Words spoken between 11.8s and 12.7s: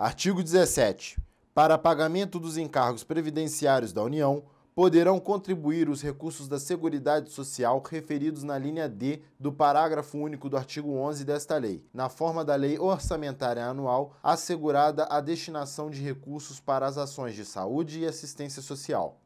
na forma da